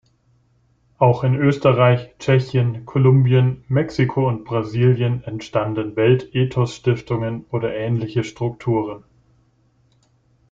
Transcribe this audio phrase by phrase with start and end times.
[0.97, 9.03] Auch in Österreich, Tschechien, Kolumbien, Mexiko und Brasilien entstanden Weltethos-Stiftungen oder ähnliche Strukturen.